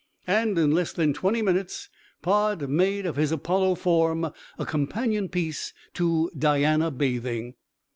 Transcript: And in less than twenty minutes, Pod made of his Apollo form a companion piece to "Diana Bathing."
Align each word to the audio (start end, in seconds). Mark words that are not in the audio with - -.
And 0.25 0.57
in 0.57 0.71
less 0.71 0.93
than 0.93 1.13
twenty 1.13 1.43
minutes, 1.43 1.87
Pod 2.23 2.67
made 2.67 3.05
of 3.05 3.17
his 3.17 3.31
Apollo 3.31 3.75
form 3.75 4.31
a 4.57 4.65
companion 4.65 5.29
piece 5.29 5.75
to 5.93 6.31
"Diana 6.35 6.89
Bathing." 6.89 7.53